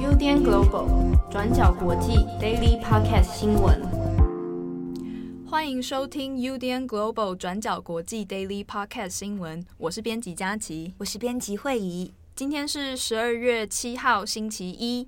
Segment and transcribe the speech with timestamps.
[0.00, 3.82] UDN Global 转角国际 Daily Podcast 新闻，
[5.46, 9.62] 欢迎收听 UDN Global 转角国际 Daily Podcast 新闻。
[9.76, 12.14] 我是编辑佳琪，我是编辑惠仪。
[12.34, 15.06] 今天是十二月七号，星期一。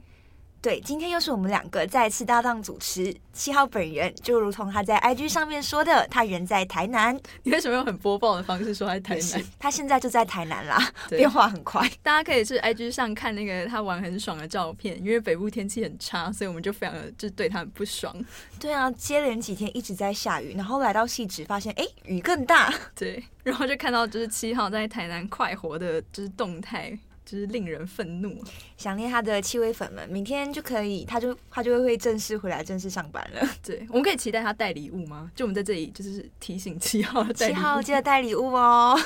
[0.61, 3.14] 对，今天又是我们两个再次搭档主持。
[3.32, 7.16] 七号本人就如同他在 IG 上面说的，他人在台南。
[7.45, 9.44] 你为什么用很播报的方式说他在台南？
[9.61, 11.89] 他现在就在台南啦，变化很快。
[12.02, 18.12] 大家可以去 IG 上看那个他玩很爽的照片，因为北部天气很差，所以我们就非常的就对他很不爽。
[18.59, 22.75] 对啊，接连几天一直在下雨，然后来到汐止发现，哎，雨更大。
[22.96, 26.98] 对，然后就看到就是七号在台南快活的，就是动态。
[27.31, 28.43] 就是令人愤怒，
[28.79, 33.47] 想念他的七位粉们，明天就可以，他就他就会正式回来，正式上班了。
[33.62, 35.31] 对，我们可以期待他带礼物吗？
[35.34, 38.98] 就我们在这里，就是提醒七号，七号记得带礼物哦。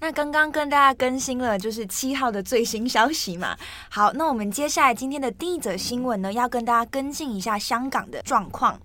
[0.00, 3.54] 那刚刚跟大家更新了，就是七号的最新消息嘛。
[3.90, 8.80] 好，那我们接下来今天的第一则新闻呢，要跟大家跟进一下香港的状况。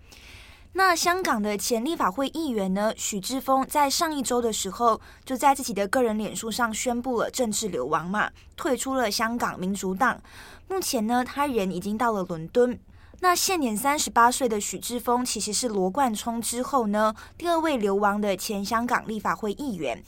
[0.74, 10.22] 那香港的前立法会议员呢，许志峰在上一周的时候，就在自己的个人脸书上宣布了政治流亡嘛，退出了香港民主党。
[10.68, 12.80] 目前呢，他人已经到了伦敦。
[13.22, 20.02] 那现年三十八岁的许志峰，其实是罗冠聪之后呢，第二位流亡的前香港立法会议员。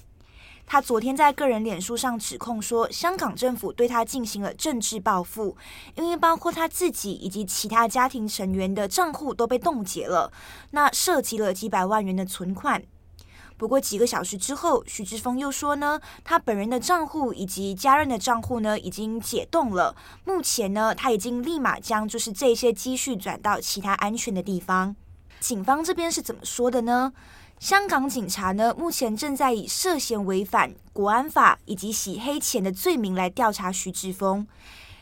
[0.72, 5.58] 他昨天在个人脸书上指控说，香港政府对他进行了政治报复，
[5.96, 10.32] 因为包括他自己以及其他家庭成员的账户都被冻结了，
[10.70, 12.82] 那涉及了几百万元的存款。
[13.58, 24.96] 不过几个小时之后，许志峰又说呢，他本人的账户以及家人的账户呢已经解冻了，目前呢他已经立马将就是这些积蓄转到其他安全的地方。
[25.42, 27.12] 警方这边是怎么说的呢？
[27.62, 34.48] 香港警察呢，目前正在以涉嫌违反国安法以及洗黑钱的罪名来调查许志峰。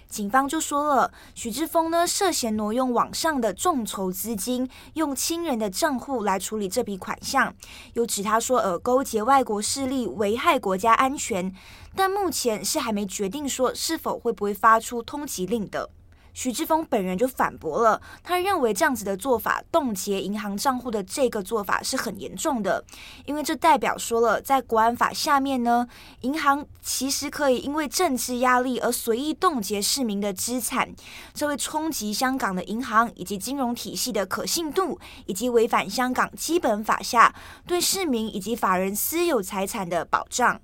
[0.10, 7.56] 警方就说了，许志峰呢涉嫌挪用网上的众筹资金，用亲人的账户来处理这笔款项，
[7.94, 11.56] 又指他说呃勾结外国势力，危害国家安全，
[11.96, 15.90] 但目前是还没决定说是否会不会发出通缉令的。
[16.40, 22.82] 徐志峰本人就反驳了，他认为这样子的做法，冻结银行账户的这个做法是很严重的，
[23.26, 25.86] 因为这代表说了，在国安法下面呢，
[26.22, 30.96] 银行其实可以因为政治压力而随意冻结市民的资产，
[31.34, 37.36] 这会冲击香港的银行以及金融体系的可信度，以及违反香港基本法下
[37.68, 40.62] 对市民以及法人私有财产的保障。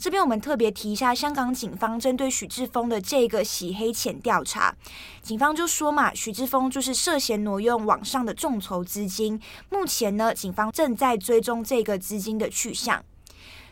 [0.00, 4.74] 这边我们特别提一下，香港警方针对许志峰的这个洗黑钱调查，
[5.20, 9.38] 警方就说嘛，许志峰就是涉嫌挪用网上的众筹资金，
[9.68, 13.04] 目前呢，警方正在追踪这个资金的去向。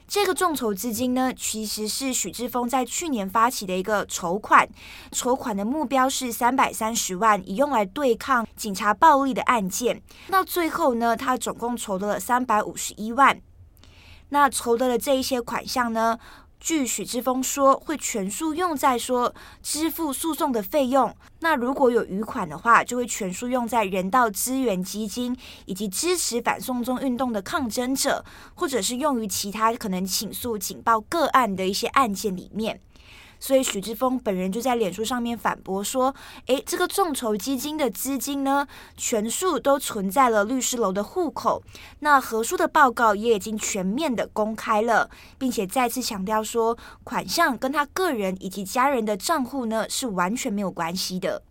[0.06, 4.68] 这个众筹资金呢，其实是许志峰在去年发起的一个筹款，
[5.10, 10.02] 筹款的目标是三百三十万，以用来对抗警察暴力的案件。
[10.28, 13.40] 到最后呢，他总共筹得了三百五十一万。
[14.30, 16.18] 那筹得的这一些款项呢，
[16.60, 21.14] 据许志峰说，会全数用在说支付诉讼的费用。
[21.40, 28.24] 那如果有余款的话，就会全数用在人道资源基金以及支持反送中运动的抗争者，
[28.54, 32.80] 或者是用于其他可能请诉警报个案的一些案件里面。
[33.40, 36.14] 所以许志峰本人就在脸书上面反驳说
[36.46, 38.66] ：“诶，这个众筹基金的资金呢，
[38.96, 41.62] 全数都存在了律师楼的户口。
[42.00, 51.42] 那何叔的报告也已经全面的公开了，并且再次强调说，款项跟他个人以及家人的账户呢是完全没有关系的。”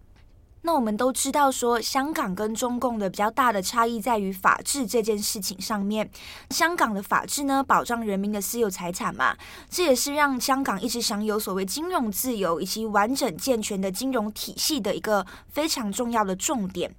[0.68, 6.12] 那我们都知道，说香港跟中共的比较大的差异在于法治这件事情上面。
[6.50, 9.34] 香港的法治呢，保障人民的私有财产嘛，
[9.70, 16.94] 这也是让香港一直享有所谓金融自由以及完整健全的金融体系的一个非常重要的重点。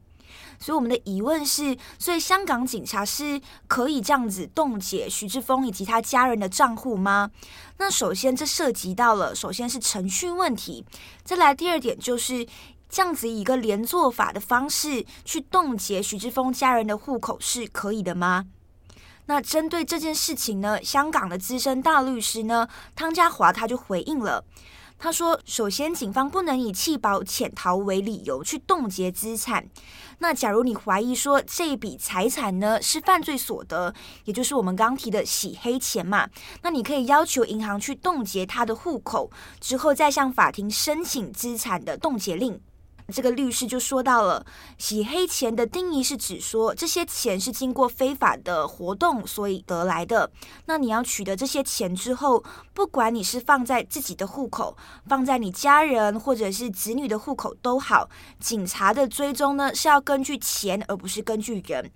[0.58, 7.30] 所以我们的疑问是：所以香港警察是可以这样子冻结徐志峰以及他家人的账户吗？
[7.76, 10.86] 那首先这涉及到了，首先是程序问题，
[11.22, 12.46] 再来第二点就是。
[12.88, 18.46] 这样子以一个连坐法的方式去冻结许志峰家人的户口是可以的吗？
[19.26, 24.42] 那针对这件事情呢，香港的资深大律师呢，汤家华他就回应了，
[24.98, 29.68] 他说：首先，警方不能以弃保潜逃为理由去冻结资产。
[30.20, 33.92] 那假如你怀疑说这笔财产呢是犯罪所得，
[34.24, 36.26] 也就是我们刚提的洗黑钱嘛，
[36.62, 39.30] 那你可以要求银行去冻结他的户口，
[39.60, 42.58] 之后再向法庭申请资产的冻结令。
[43.10, 44.44] 这个律师就说到了，
[44.76, 50.30] 洗黑钱的定义是指说这些钱是经过非法的活动所以得来的。
[50.66, 52.44] 那你要取得这些钱之后，
[52.74, 54.76] 不管你是放在自己的户口，
[55.06, 61.90] 放在你家人或者是子女的户口都好，警察的追踪呢是要根据钱而不是根据人。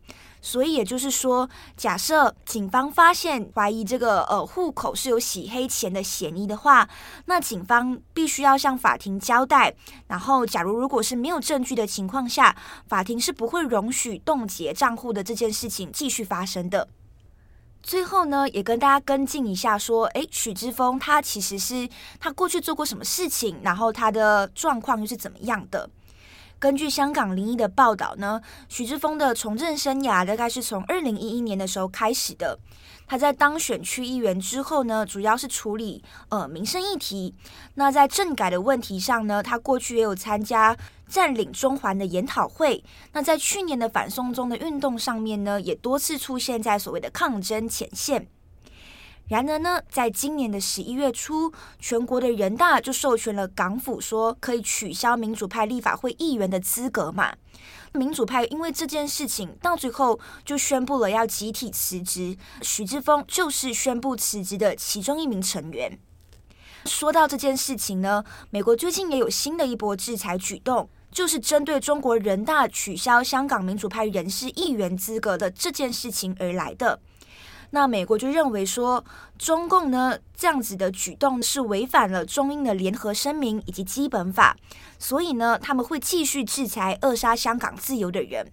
[0.45, 6.89] 所以也就是说，假设警方发现怀疑这个呃户口是有洗黑钱的嫌疑的话，
[7.27, 9.73] 那警方必须要向法庭交代。
[10.09, 12.57] 然后，假如如果是没有证据的情况下，
[12.89, 16.89] 法庭是不会容许冻结账户的这件事情继续发生的。
[17.81, 25.89] 最后呢，也跟大家跟进一下，说，诶，许之峰他其实是他过去做过什么事情，然后他的状况又是怎么样的？
[26.63, 32.57] 根据香港零一的报道呢，许智峰的从政生涯大概是从二零一一年的时候开始的。
[33.05, 37.35] 他在当选区议员之后呢，主要是处理呃民生议题。
[37.75, 40.77] 那在政改的问题上呢，他过去也有参加
[41.09, 42.85] 占领中环的研讨会。
[43.13, 48.29] 那在去年的反送中的运动上面呢，也多次出现在所谓的抗争前线。
[49.29, 57.33] 然而呢，在今年的十一月初，全国的人大就授权了港府说可以取消民主派立法会议员的资格嘛。
[57.95, 65.99] 民主派因为这件事情到最后就宣布了要集体辞职，许智峰就是宣布辞职的其中一名成员。
[66.85, 77.01] 说到这件事情呢，美国最近也有新的一波制裁举动，就是针对中国人大取消香港民主派人士议员资格的这件事情而来的。
[77.75, 79.03] 那美国就认为说，
[79.39, 84.55] 中共呢这样子的举动是违反了中英的联合声明以及基本法，
[84.99, 88.53] 所以呢他们会继续制裁扼杀香港自由的人。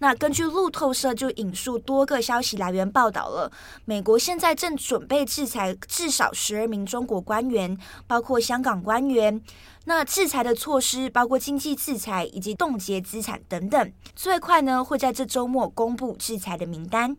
[0.00, 3.50] 那根据路透社就引述多个消息来源报道了，
[3.84, 7.76] 美国现在正准备制裁至少十二名中国官员，
[8.06, 9.42] 包括香港官员。
[9.86, 17.16] 那制裁的措施包括经济制裁以及冻结资产等等，最快呢会在这周末公布制裁的名单。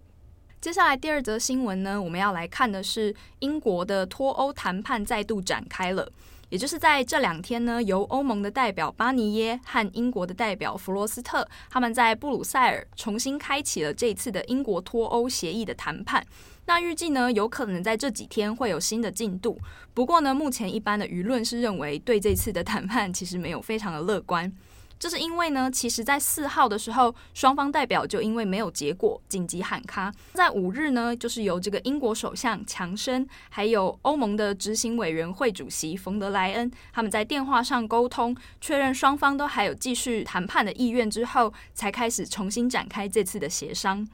[0.61, 6.11] 接下来第二则新闻呢，我们要来看的是英国的脱欧谈判再度展开了。
[6.49, 16.25] 也就是在这两天呢，由欧盟的代表巴尼耶和英国的代表弗罗斯特，他们在布鲁塞尔重新开启了这次的英国脱欧协议的谈判。
[16.65, 19.57] 那预计呢，有可能在这几天会有新的进度。
[19.93, 24.51] 不过呢，目前一般的舆论是认为，对这次的谈判其实没有非常的乐观。
[24.99, 30.13] 这是因为呢，其实，在四号的时候，双方代表就因为没有结果，紧急喊卡。
[30.33, 44.05] 在五日呢，就是由这个英国首相强生，还有欧盟的执行委员会主席冯德莱恩，他们在电话上沟通，确认双方都还有继续谈判的意愿之后，才开始重新展开这次的协商。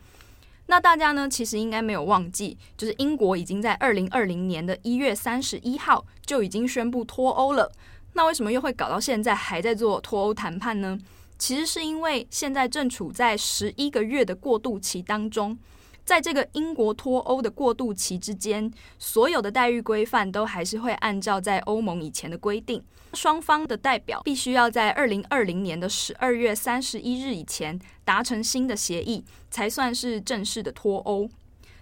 [0.68, 7.72] 那大家呢，其实应该没有忘记，就是英国已经在二零二零年的一月三十一号就已经宣布脱欧了。
[8.18, 10.98] 那为什么又会搞到现在还在做脱欧谈判呢？
[11.38, 15.58] 其实是因为现在正处在十一个月的过渡期当中，
[16.06, 22.82] 在这个英国脱欧的过渡期之间，所有的待遇规范都还是会按照在欧盟以前的规定，
[23.14, 31.30] 双方的代表必须要在二零二零年的十二月三十一日以前达成新的协议，才算是正式的脱欧。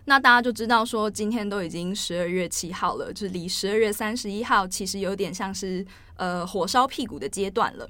[0.06, 5.86] 那大家就知道说，今天都已经十二月七号了，就离十二月三十一号其实有点像是
[6.18, 7.90] 呃火烧屁股的阶段了。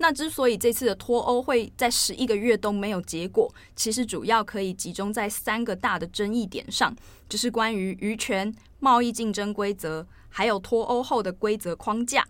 [0.00, 6.94] 那之所以这次的脱欧会在十一个月都没有结果，其实主要可以集中在三个大的争议点上，
[7.28, 12.24] 就是关于渔权、贸易竞争规则，还有脱欧后的规则框架。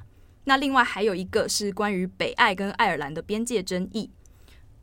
[0.45, 4.11] 那另外还有一个是关于北爱跟爱尔兰的边界争议。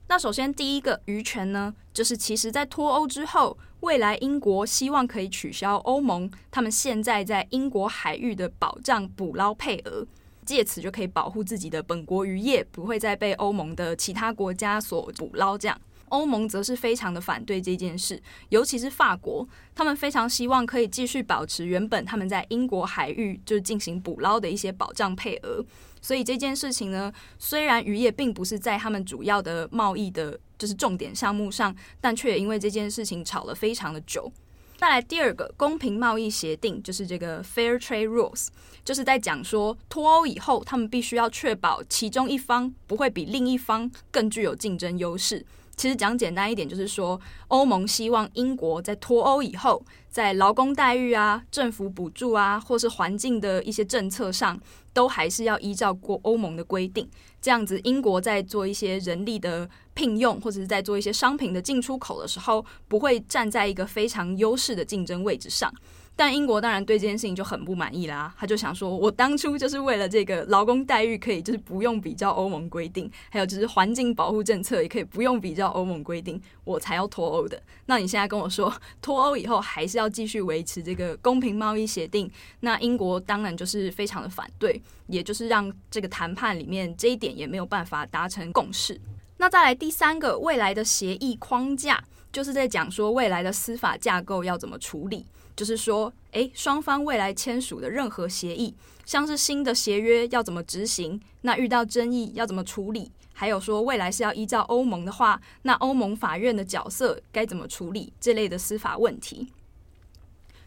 [0.08, 10.04] 那首先第一个渔权呢，就是其实在脱欧之后，未来英国希望可以取消欧盟他们现在在英国海域的保障捕捞配额，
[10.44, 15.56] 借此就可以保护自己的本国渔业不会再被欧盟的其他国家所捕捞。
[15.56, 15.80] 这样，
[16.16, 25.64] 欧盟则是非常的反对这件事，尤其是法国，他们非常希望可以继续保持原本他们在英国海域就进行捕捞的一些保障配额。
[26.02, 34.32] 所以这件事情呢，虽然渔业并不是在他们主要的贸易的，就是重点项目上，但却也因为这件事情吵了非常的久。
[34.78, 38.50] 再来第二个公平贸易协定，就是这个 Fair Trade Rules，
[38.84, 45.44] 就是在讲说脱欧以后，他们必须要确保其中一方不会比另一方更具有竞争优势。
[45.78, 54.60] 其实讲简单一点，就是说，欧盟希望英国在脱欧以后，在劳工待遇啊、政府补助啊，或是环境的一些政策上，
[54.94, 57.08] 都还是要依照过欧盟的规定。
[57.42, 65.72] 这样子，英国在做一些人力的聘用，或者是在做一些商品的进出口的时候，不会站在一个非常优势的竞争位置上。
[66.16, 77.62] 但英国当然对这件事情就很不满意啦，他就想说，我当初就是为了这个劳工待遇可以就是不用比较欧盟规定，还有就是环境保护政策也可以不用比较欧盟规定，我才要脱欧的。
[77.88, 82.32] 那你现在跟我说脱欧以后还是要继续维持这个公平贸易协定，
[82.62, 89.00] 那英国当然就是非常的反对，也就是让这个谈判里面这一点也没有办法达成共识。
[89.38, 92.02] 那再来第三个未来的协议框架，
[92.36, 95.26] 就是在讲说未来的司法架构要怎么处理。
[95.56, 98.76] 就是说，诶，双方未来签署的任何协议，
[99.06, 109.48] 像是新的协约要怎么执行，那遇到争议要怎么处理，还有说未来是要依照欧盟的话，那欧盟法院的角色该怎么处理这类的司法问题。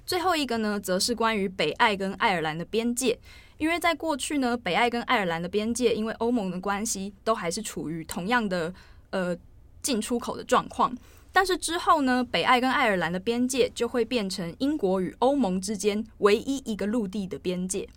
[0.06, 3.18] 最后一个呢，则是关于北爱跟爱尔兰的边界，
[3.58, 8.72] 因为在过去呢，北爱跟爱尔兰的边界因为欧盟的关系，都还是处于同样的
[9.10, 9.36] 呃
[9.82, 10.96] 进出口的状况。
[11.32, 17.88] 但是之后呢，北爱跟爱尔兰的边界就会变成英国与欧盟之间唯一一个陆地的边界，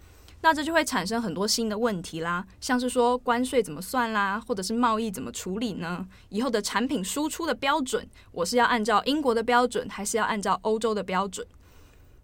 [0.41, 6.07] 那这就会产生很多新的问题啦，像是说关税怎么算啦，或者是贸易怎么处理呢？
[6.29, 11.45] 以后的产品输出的标准，我是要按照英国的标准，还是要按照欧洲的标准？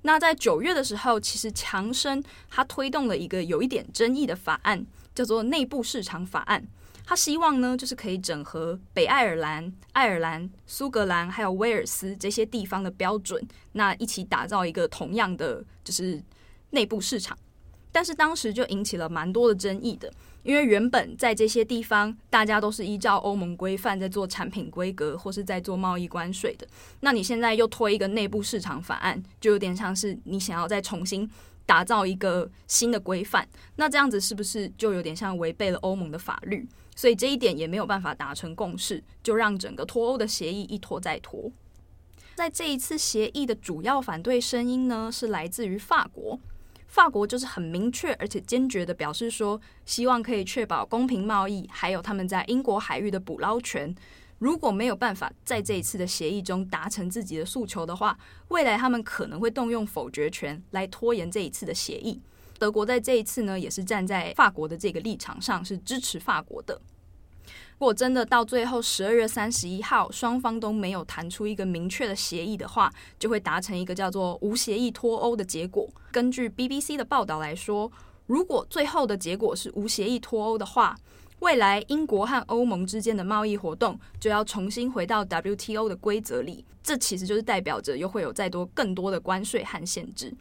[0.04, 4.86] 那在九月的时候，其实强生他推动了一个有一点争议的法案，
[5.16, 6.68] 叫做内部市场法案。
[7.10, 16.22] 他希望呢，就是可以整合北爱尔兰、爱尔兰、苏格兰还有威尔斯这些地方的标准，那一起打造一个同样的就是
[16.72, 17.38] 内部市场。
[17.94, 20.12] 但是当时就引起了蛮多的争议的，
[20.44, 26.68] 因为原本在这些地方，大家都是依照欧盟规范在做产品规格或是在做贸易关税的。
[27.00, 31.28] 那你现在又推一个内部市场法案，就有点像是你想要再重新
[31.68, 33.48] 打造一个新的规范。
[33.76, 36.68] 那这样子是不是就有点像违背了欧盟的法律？
[36.96, 41.52] 所以这一点也没有办法达成共识，就让整个脱欧的协议一拖再拖。
[42.34, 46.40] 在这一次协议的主要反对声音呢，是来自于法国。
[46.88, 53.94] 法国就是很明确而且坚决地表示说，希望可以确保公平贸易，还有他们在英国海域的捕捞权。
[54.40, 58.18] 如果没有办法在这一次的协议中达成自己的诉求的话，
[58.50, 62.22] 未来他们可能会动用否决权来拖延这一次的协议。
[62.60, 66.80] 德国在这一次呢，也是站在法国的这个立场上，是支持法国的。
[67.80, 75.88] 如果真的到最后十二月三十一号，双方都没有谈出一个明确的协议的话，就会达成一个叫做无协议脱欧的结果。
[76.12, 77.92] 根据 BBC 的报道来说，
[78.26, 80.98] 如果最后的结果是无协议脱欧的话，
[81.40, 86.66] 未来英国和欧盟之间的贸易活动就要重新回到 WTO 的规则里。
[86.82, 90.34] 这其实就是代表着又会有再多更多的关税和限制。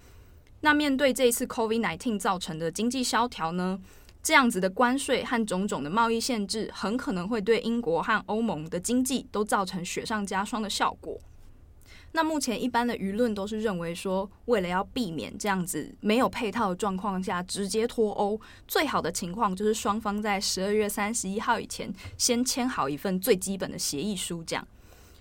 [0.61, 3.79] 那面对这一次 COVID-19 造成的经济萧条呢，
[4.23, 11.21] 这样子的关税和种种的贸易限制，很可能会对英国和欧盟的经济都造成雪上加霜的效果。
[12.13, 24.43] 那目前一般的舆论都是认为说，为了要避免这样子没有配套的状况下直接脱欧，最好的情况就是双方在十二月三十一号以前先签好一份最基本的协议书。
[24.45, 24.67] 这样，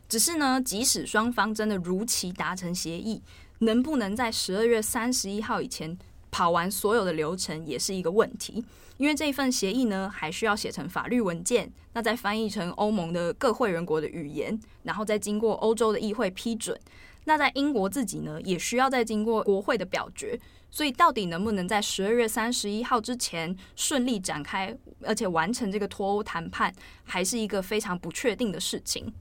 [0.07, 3.21] 只是呢，即使双方真的如期达成协议。
[3.59, 5.97] 能不能在十二月三十一号以前
[6.35, 8.61] 跑完所有的流程，也是一个问题。
[8.97, 16.77] 因为这一份协议呢，还需要写成法律文件，那再翻译成欧盟的各会员国的语言，然后再经过欧洲的议会批准。
[17.23, 20.37] 那在英国自己呢，也需要再经过国会的表决。
[20.69, 26.73] 所以，到底能不能在十二月三十一号之前顺利展开，而且完成这个脱欧谈判，
[27.05, 29.13] 还是一个非常不确定的事情。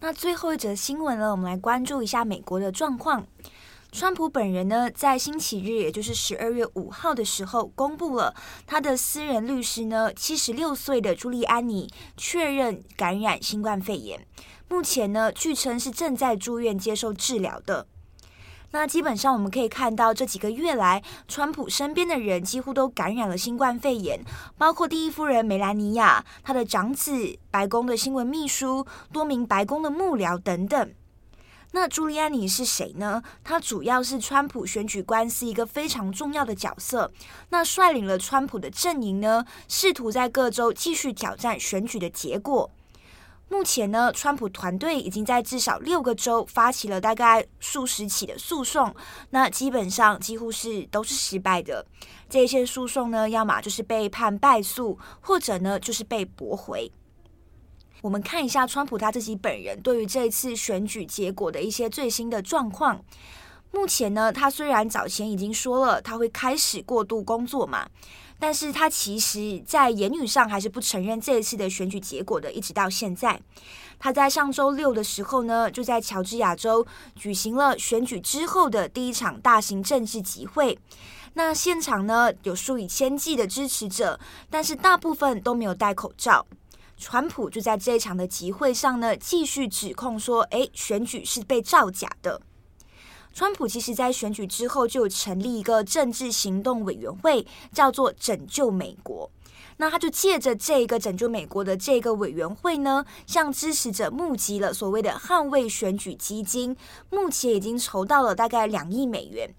[0.00, 3.26] 那最后一则新闻呢，我们来关注一下美国的状况。
[3.92, 8.32] 川普本人呢，在星期日，也就是十二月五号的时候，公布了
[8.64, 14.24] 他的私人律师呢，七十六岁的朱利安尼确认感染新冠肺炎，
[14.68, 17.88] 目前呢，据称是正在住院接受治疗的。
[18.70, 24.24] 那基本上我们可以看到，这几个月来，川普身边的人几乎都感染了新冠肺炎，
[24.56, 30.92] 包括第一夫人梅兰妮亚、他的长子、白宫的新闻秘书、多名白宫的幕僚等等。
[31.72, 33.22] 那朱利安尼是谁呢？
[33.44, 37.10] 他主要是川普选举官司一个非常重要的角色。
[37.50, 42.70] 那率领了川普的阵营呢，试图在各州继续挑战选举的结果。
[43.48, 48.94] 目前呢，川普团队已经在至少六个州发起了大概数十起的诉讼，
[49.30, 51.84] 那基本上几乎是都是失败的。
[52.28, 56.90] 这些诉讼呢，要么就是被判败诉，或者呢就是被驳回。
[58.02, 63.02] 我们看一下川普他自己本人对于这一次选举结果的一些最新的状况。
[63.72, 67.88] 目前呢，他虽然早前已经说了他会开始过度工作嘛。
[68.42, 73.38] 但是他其实，在言语上还是不承认这一次的选举结果的，一直到现在。
[73.98, 80.78] 他在上周六的时候呢，就在乔治亚州举行了选举之后的第一场大型政治集会。
[81.34, 86.46] 那现场呢，有数以千计的支持者，但是大部分都没有戴口罩。
[87.00, 92.42] 川普就在这一场的集会上呢，继续指控说：“诶，选举是被造假的。”
[93.32, 99.30] 川普其实在选举之后就成立一个政治行动委员会，叫做“拯救美国”。
[99.78, 106.76] 那他就借着这个“拯救美国”的这个委员会呢，向支持者募集了所谓的捍卫选举基金，
[107.08, 109.54] 目前已经筹到了大概两亿美元。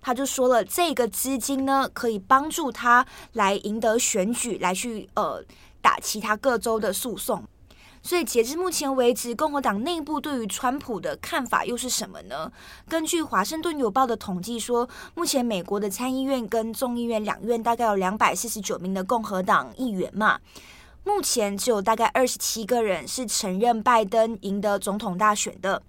[0.00, 5.44] 他就说了，这个资金呢，可以帮助他来赢得选举，来去呃
[5.80, 7.44] 打其他各州的诉讼。
[8.00, 12.50] 所以截至目前为止，共和党内部对于川普的看法又是什么呢？
[12.88, 20.38] 根据《华盛顿邮报》的统计说，目前美国的参议院跟众议院两院大概有两百四十九名的共和党议员嘛。
[21.04, 25.82] 目前只有大概二十七个人是承认拜登赢得总统大选的，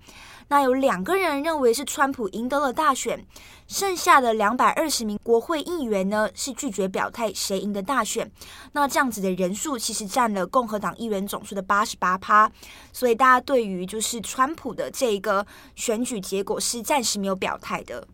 [0.50, 3.26] 那有两个人认为是川普赢得了大选，
[3.68, 8.30] 剩下的两百二十名国会议员呢是拒绝表态谁赢得大选。
[8.74, 12.52] 那这样子的人数其实占了共和党议员总数的八十八趴，
[12.92, 18.08] 所以大家对于就是川普的这个选举结果是暂时没有表态的。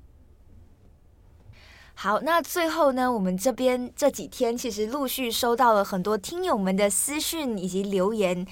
[1.97, 8.45] 好，那最后呢，我们这边这几天其实陆续收到了很多听友们的私讯以及留言。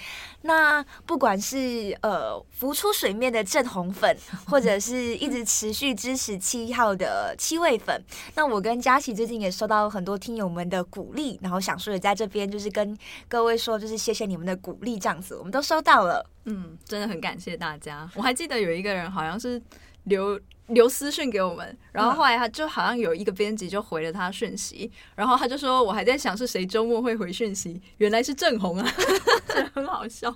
[0.43, 8.01] 那不管是呃浮出水面的正红粉，或者是一直持续支持七号的七位粉，
[8.35, 12.97] 那我跟佳琪最近也收到了很多听友们的鼓励，然后想说也在这边就是跟
[13.27, 16.25] 各位说，就是谢谢你们的鼓励，这样子我们都收到了。
[16.45, 18.09] 嗯，真的很感谢大家。
[18.15, 19.61] 我还记得有一个人好像是
[20.05, 20.39] 留。
[20.67, 28.93] 留私讯给我们，然后后来他就好像有一个编辑就回了他讯息，然后他就说：“我还在想是谁周末会回讯息，原来是郑红啊，
[29.75, 30.33] 很好笑。”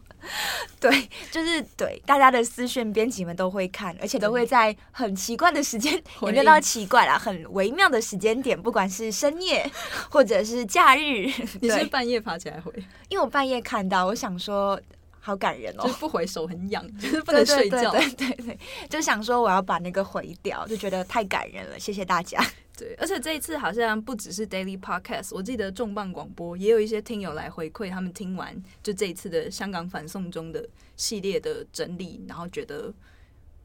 [0.81, 9.71] 对，就是对大家的私讯，编辑们都会看，而且都会在很奇怪的时间，也没有到奇怪啦，很微妙的时间点，不管是深夜
[10.09, 11.31] 或者是假日，
[11.61, 12.71] 你是半夜爬起来回？
[13.07, 14.79] 因为我半夜看到，我想说。
[15.27, 15.83] 好感人哦！
[15.83, 17.91] 就是不回手很痒， 就是不能睡觉。
[17.91, 21.77] 对对对，对，对，对， 就想说我要把那个毁掉，就觉得太感人了。
[21.77, 22.41] 谢谢大家。
[22.79, 32.93] 对，而且这一次好像不只是 Daily Podcast，我记得重磅广播也有一些听友来回馈，他们听完就这一次的香港反送中的系列的整理，然后觉得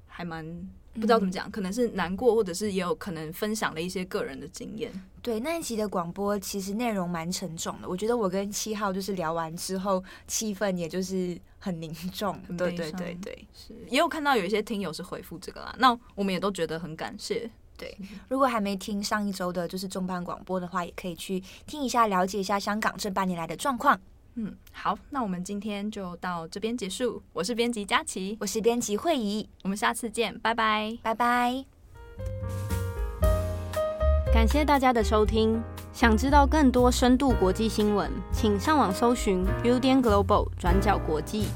[0.09, 0.45] 还蛮。
[0.95, 4.93] 不知道怎么讲，可能是难过，或者是也有可能分享了一些个人的经验。
[5.23, 7.89] 对，那一期的广播其实内容蛮沉重的。
[7.89, 12.39] 我觉得我跟七号就是聊完之后，气氛也就是很凝重。
[12.59, 15.75] 对对对对，是也有看到有一些听友是回复这个啦。
[15.79, 17.51] 那我们也都觉得很感谢。
[17.79, 17.97] 对，
[18.29, 23.99] 如果还没听上一周的就是重磅广播的话，也可以去听一下，了解一下香港这半年来的状况。
[24.35, 27.23] 嗯，好，那我们今天就到这边结束。
[27.33, 31.65] 我是编辑佳琪，我是编辑慧仪，我们下次见，拜拜，拜拜。
[34.33, 35.63] 感谢大家的收听。
[35.93, 41.49] 想知道更多深度国际新闻，请上网搜寻 Udan Global 转角国际。